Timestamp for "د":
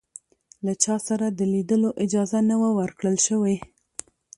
1.29-1.39